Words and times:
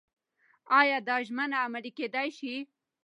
ایا 0.79 0.97
دا 1.07 1.15
ژمنه 1.27 1.57
عملي 1.65 1.91
کېدای 1.97 2.29
شي؟ 2.37 2.55